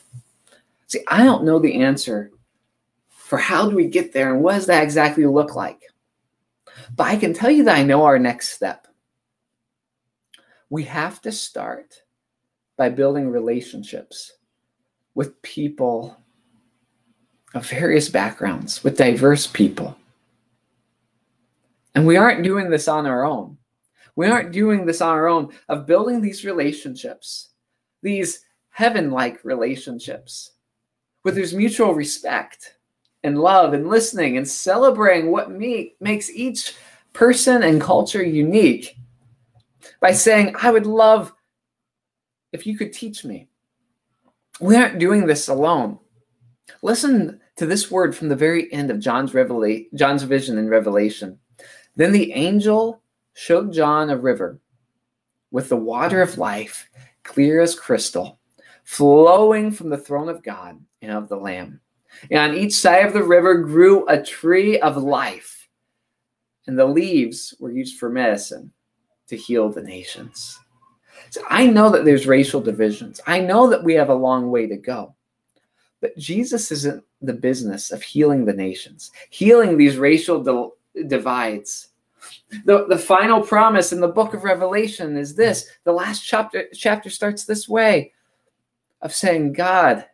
See, 0.87 1.01
I 1.09 1.25
don't 1.25 1.43
know 1.43 1.59
the 1.59 1.83
answer 1.83 2.31
for 3.09 3.37
how 3.37 3.69
do 3.69 3.75
we 3.75 3.89
get 3.89 4.13
there 4.13 4.33
and 4.33 4.45
what 4.45 4.55
does 4.55 4.67
that 4.67 4.85
exactly 4.85 5.27
look 5.27 5.57
like. 5.57 5.83
But 6.95 7.09
I 7.09 7.17
can 7.17 7.35
tell 7.35 7.51
you 7.51 7.65
that 7.65 7.77
I 7.77 7.83
know 7.83 8.05
our 8.05 8.19
next 8.19 8.51
step. 8.51 8.87
We 10.69 10.85
have 10.85 11.21
to 11.23 11.33
start 11.33 12.03
by 12.77 12.91
building 12.91 13.31
relationships 13.31 14.33
with 15.15 15.41
people 15.43 16.17
of 17.55 17.69
various 17.69 18.09
backgrounds, 18.09 18.85
with 18.85 18.99
diverse 18.99 19.47
people. 19.47 19.97
And 21.95 22.07
we 22.07 22.17
aren't 22.17 22.45
doing 22.45 22.69
this 22.69 22.89
on 22.89 23.07
our 23.07 23.25
own. 23.25 23.57
We 24.17 24.27
aren't 24.27 24.53
doing 24.53 24.85
this 24.85 25.01
on 25.01 25.11
our 25.11 25.27
own 25.27 25.53
of 25.69 25.87
building 25.87 26.21
these 26.21 26.45
relationships, 26.45 27.51
these 28.03 28.45
heaven 28.71 29.11
like 29.11 29.45
relationships, 29.45 30.53
where 31.23 31.33
there's 31.33 31.55
mutual 31.55 31.95
respect 31.95 32.76
and 33.23 33.39
love 33.39 33.73
and 33.73 33.89
listening 33.89 34.37
and 34.37 34.49
celebrating 34.49 35.31
what 35.31 35.51
me- 35.51 35.95
makes 36.01 36.31
each 36.31 36.75
person 37.13 37.63
and 37.63 37.81
culture 37.81 38.23
unique 38.23 38.97
by 40.01 40.13
saying, 40.13 40.55
I 40.61 40.71
would 40.71 40.87
love 40.87 41.33
if 42.53 42.67
you 42.67 42.77
could 42.77 42.93
teach 42.93 43.25
me. 43.25 43.49
We 44.61 44.77
aren't 44.77 44.99
doing 44.99 45.27
this 45.27 45.49
alone. 45.49 45.99
Listen 46.83 47.41
to 47.57 47.67
this 47.67 47.91
word 47.91 48.15
from 48.15 48.29
the 48.29 48.37
very 48.37 48.73
end 48.73 48.91
of 48.91 49.01
John's 49.01 49.35
revelation, 49.35 49.89
John's 49.95 50.23
vision 50.23 50.59
in 50.59 50.69
Revelation. 50.69 51.39
Then 51.97 52.13
the 52.13 52.33
angel 52.33 53.03
showed 53.35 53.73
John 53.73 54.11
a 54.11 54.17
river 54.17 54.61
with 55.51 55.69
the 55.69 55.77
water 55.77 56.21
of 56.21 56.39
life, 56.39 56.89
clear 57.23 57.61
as 57.61 57.75
crystal, 57.75 58.39
flowing 58.85 59.71
from 59.71 59.89
the 59.89 59.99
throne 59.99 60.29
of 60.29 60.43
God 60.43 60.79
and 61.03 61.13
of 61.13 61.29
the 61.29 61.37
Lamb. 61.37 61.81
And 62.31 62.39
on 62.39 62.57
each 62.57 62.75
side 62.75 63.07
of 63.07 63.13
the 63.13 63.23
river 63.23 63.59
grew 63.59 64.07
a 64.09 64.23
tree 64.23 64.79
of 64.81 64.97
life, 64.97 65.69
and 66.67 66.79
the 66.79 66.87
leaves 66.87 67.55
were 67.61 67.71
used 67.71 67.99
for 67.99 68.09
medicine 68.09 68.73
to 69.29 69.37
heal 69.37 69.71
the 69.71 69.83
nations. 69.83 70.59
So 71.31 71.43
I 71.49 71.67
know 71.67 71.91
that 71.91 72.05
there's 72.05 72.27
racial 72.27 72.61
divisions. 72.61 73.21
I 73.27 73.41
know 73.41 73.69
that 73.71 73.83
we 73.83 73.95
have 73.95 74.11
a 74.11 74.15
long 74.15 74.51
way 74.51 74.67
to 74.67 74.77
go. 74.77 75.15
But 76.01 76.17
Jesus 76.17 76.71
isn't 76.71 77.03
the 77.23 77.33
business 77.33 77.91
of 77.91 78.03
healing 78.03 78.45
the 78.45 78.53
nations, 78.53 79.11
healing 79.31 79.77
these 79.77 79.97
racial 79.97 80.43
di- 80.43 81.05
divides. 81.09 81.89
The, 82.65 82.87
the 82.87 82.99
final 82.99 83.41
promise 83.41 83.93
in 83.93 84.01
the 84.01 84.09
book 84.09 84.35
of 84.35 84.45
Revelation 84.45 85.17
is 85.17 85.35
this. 85.35 85.69
The 85.85 85.93
last 85.93 86.23
chapter 86.23 86.67
chapter 86.75 87.11
starts 87.11 87.45
this 87.45 87.69
way 87.69 88.13
of 89.03 89.15
saying, 89.15 89.55
God 89.55 90.05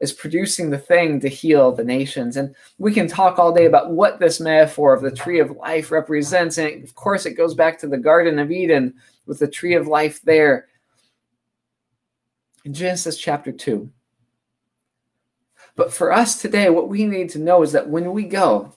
is 0.00 0.12
producing 0.12 0.70
the 0.70 0.78
thing 0.78 1.20
to 1.20 1.28
heal 1.28 1.72
the 1.72 1.84
nations. 1.84 2.36
And 2.36 2.54
we 2.78 2.92
can 2.92 3.06
talk 3.06 3.38
all 3.38 3.52
day 3.52 3.66
about 3.66 3.92
what 3.92 4.18
this 4.18 4.40
metaphor 4.40 4.92
of 4.92 5.02
the 5.02 5.10
tree 5.10 5.40
of 5.40 5.52
life 5.52 5.90
represents. 5.90 6.58
And 6.58 6.82
of 6.84 6.94
course, 6.94 7.26
it 7.26 7.34
goes 7.34 7.54
back 7.54 7.78
to 7.78 7.86
the 7.86 7.98
Garden 7.98 8.38
of 8.38 8.50
Eden 8.50 8.94
with 9.26 9.38
the 9.38 9.48
tree 9.48 9.74
of 9.74 9.86
life 9.86 10.20
there 10.22 10.68
in 12.64 12.74
Genesis 12.74 13.16
chapter 13.16 13.52
2. 13.52 13.90
But 15.76 15.92
for 15.92 16.12
us 16.12 16.40
today, 16.40 16.70
what 16.70 16.88
we 16.88 17.04
need 17.04 17.30
to 17.30 17.38
know 17.38 17.62
is 17.62 17.72
that 17.72 17.88
when 17.88 18.12
we 18.12 18.24
go, 18.24 18.74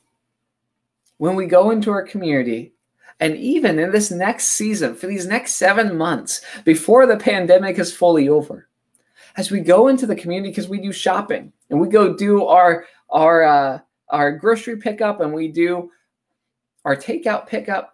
when 1.17 1.35
we 1.35 1.45
go 1.45 1.71
into 1.71 1.91
our 1.91 2.03
community, 2.03 2.73
and 3.19 3.35
even 3.35 3.79
in 3.79 3.91
this 3.91 4.11
next 4.11 4.49
season, 4.49 4.95
for 4.95 5.07
these 5.07 5.25
next 5.25 5.55
seven 5.55 5.97
months, 5.97 6.41
before 6.63 7.05
the 7.05 7.17
pandemic 7.17 7.79
is 7.79 7.95
fully 7.95 8.29
over, 8.29 8.66
as 9.37 9.51
we 9.51 9.59
go 9.61 9.87
into 9.87 10.05
the 10.05 10.15
community, 10.15 10.49
because 10.49 10.67
we 10.67 10.79
do 10.79 10.91
shopping 10.91 11.53
and 11.69 11.79
we 11.79 11.87
go 11.87 12.15
do 12.15 12.45
our 12.45 12.85
our 13.09 13.43
uh, 13.43 13.79
our 14.09 14.31
grocery 14.31 14.77
pickup 14.77 15.21
and 15.21 15.33
we 15.33 15.47
do 15.47 15.89
our 16.85 16.95
takeout 16.95 17.47
pickup, 17.47 17.93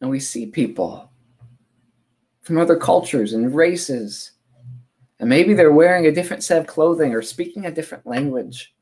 and 0.00 0.10
we 0.10 0.20
see 0.20 0.46
people 0.46 1.10
from 2.42 2.58
other 2.58 2.76
cultures 2.76 3.32
and 3.32 3.54
races, 3.54 4.32
and 5.18 5.28
maybe 5.28 5.54
they're 5.54 5.72
wearing 5.72 6.06
a 6.06 6.12
different 6.12 6.42
set 6.42 6.58
of 6.58 6.66
clothing 6.66 7.14
or 7.14 7.22
speaking 7.22 7.66
a 7.66 7.70
different 7.70 8.06
language. 8.06 8.74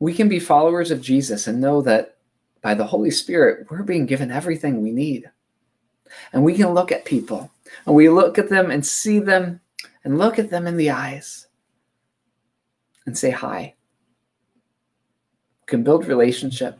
we 0.00 0.14
can 0.14 0.28
be 0.28 0.38
followers 0.38 0.90
of 0.90 1.00
Jesus 1.00 1.46
and 1.46 1.60
know 1.60 1.82
that 1.82 2.16
by 2.62 2.74
the 2.74 2.86
Holy 2.86 3.10
Spirit, 3.10 3.66
we're 3.70 3.82
being 3.82 4.06
given 4.06 4.30
everything 4.30 4.82
we 4.82 4.92
need. 4.92 5.30
And 6.32 6.44
we 6.44 6.54
can 6.54 6.68
look 6.68 6.92
at 6.92 7.04
people 7.04 7.50
and 7.86 7.94
we 7.94 8.08
look 8.08 8.38
at 8.38 8.48
them 8.48 8.70
and 8.70 8.84
see 8.84 9.18
them 9.18 9.60
and 10.04 10.18
look 10.18 10.38
at 10.38 10.50
them 10.50 10.66
in 10.66 10.76
the 10.76 10.90
eyes 10.90 11.46
and 13.06 13.16
say 13.16 13.30
hi. 13.30 13.74
We 15.60 15.66
can 15.66 15.82
build 15.82 16.06
relationship. 16.06 16.78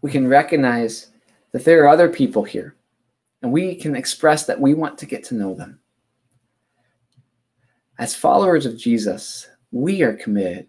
We 0.00 0.10
can 0.10 0.28
recognize 0.28 1.08
that 1.52 1.64
there 1.64 1.82
are 1.84 1.88
other 1.88 2.08
people 2.08 2.44
here 2.44 2.76
and 3.42 3.52
we 3.52 3.74
can 3.74 3.94
express 3.94 4.46
that 4.46 4.60
we 4.60 4.74
want 4.74 4.98
to 4.98 5.06
get 5.06 5.24
to 5.24 5.34
know 5.34 5.54
them. 5.54 5.80
As 7.98 8.14
followers 8.14 8.66
of 8.66 8.76
Jesus, 8.76 9.48
we 9.72 10.02
are 10.02 10.14
committed 10.14 10.68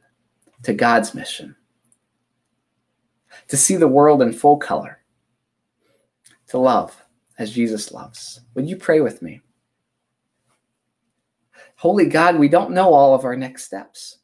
to 0.64 0.74
God's 0.74 1.14
mission 1.14 1.56
to 3.48 3.58
see 3.58 3.76
the 3.76 3.88
world 3.88 4.22
in 4.22 4.34
full 4.34 4.58
color, 4.58 4.99
to 6.50 6.58
love 6.58 7.02
as 7.38 7.52
Jesus 7.52 7.92
loves. 7.92 8.42
Would 8.54 8.70
you 8.70 8.76
pray 8.76 9.02
with 9.02 9.22
me? 9.22 9.42
Holy 11.76 12.08
God, 12.08 12.38
we 12.38 12.50
don't 12.50 12.72
know 12.72 12.94
all 12.94 13.16
of 13.16 13.24
our 13.24 13.36
next 13.36 13.64
steps. 13.64 14.18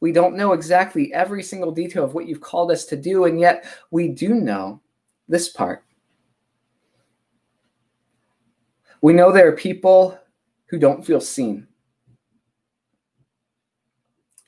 We 0.00 0.12
don't 0.12 0.36
know 0.36 0.52
exactly 0.52 1.12
every 1.14 1.42
single 1.42 1.70
detail 1.70 2.04
of 2.04 2.14
what 2.14 2.26
you've 2.26 2.40
called 2.40 2.70
us 2.70 2.84
to 2.86 2.96
do, 2.96 3.24
and 3.24 3.40
yet 3.40 3.64
we 3.90 4.08
do 4.08 4.34
know 4.34 4.80
this 5.28 5.48
part. 5.48 5.84
We 9.00 9.12
know 9.12 9.32
there 9.32 9.48
are 9.48 9.56
people 9.56 10.18
who 10.66 10.78
don't 10.78 11.04
feel 11.04 11.20
seen 11.20 11.66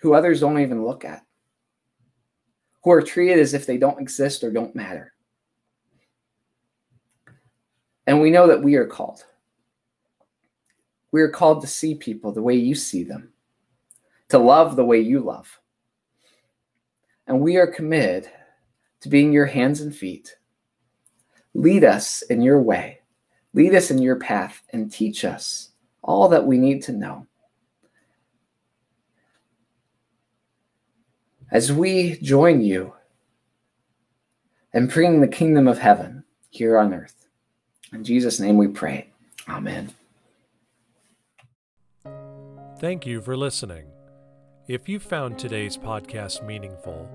who 0.05 0.13
others 0.13 0.41
don't 0.41 0.59
even 0.59 0.85
look 0.85 1.03
at, 1.03 1.25
who 2.83 2.91
are 2.91 3.01
treated 3.01 3.39
as 3.39 3.55
if 3.55 3.65
they 3.65 3.79
don't 3.79 3.99
exist 3.99 4.45
or 4.45 4.51
don't 4.51 4.77
matter. 4.77 5.14
And 8.07 8.21
we 8.21 8.31
know 8.31 8.47
that 8.47 8.63
we 8.63 8.75
are 8.75 8.87
called. 8.87 9.25
We 11.13 11.23
are 11.23 11.31
called 11.31 11.61
to 11.63 11.67
see 11.67 11.95
people 11.95 12.33
the 12.33 12.43
way 12.43 12.55
you 12.55 12.75
see 12.75 13.05
them, 13.05 13.33
to 14.29 14.39
love 14.39 14.77
the 14.77 14.85
way 14.85 15.01
you 15.01 15.21
love. 15.21 15.61
And 17.27 17.41
we 17.41 17.57
are 17.57 17.67
committed 17.67 18.29
to 19.01 19.09
being 19.09 19.33
your 19.33 19.47
hands 19.47 19.81
and 19.81 19.95
feet. 19.95 20.37
Lead 21.55 21.85
us 21.85 22.23
in 22.23 22.43
your 22.43 22.61
way, 22.61 23.01
lead 23.53 23.75
us 23.75 23.91
in 23.91 23.99
your 23.99 24.17
path, 24.17 24.63
and 24.71 24.91
teach 24.91 25.25
us 25.25 25.71
all 26.03 26.29
that 26.29 26.45
we 26.45 26.59
need 26.59 26.83
to 26.83 26.93
know 26.93 27.27
as 31.53 31.73
we 31.73 32.17
join 32.17 32.61
you 32.61 32.93
in 34.75 34.89
bringing 34.89 35.21
the 35.21 35.29
kingdom 35.29 35.69
of 35.69 35.79
heaven 35.79 36.25
here 36.51 36.77
on 36.77 36.93
earth. 36.93 37.24
In 37.95 38.03
Jesus' 38.03 38.41
name 38.41 38.57
we 38.57 38.67
pray. 38.67 39.09
Amen. 39.49 39.95
Thank 42.81 43.07
you 43.07 43.23
for 43.23 43.37
listening. 43.37 43.87
If 44.67 44.89
you 44.89 44.99
found 44.99 45.39
today's 45.39 45.79
podcast 45.79 46.45
meaningful, 46.45 47.09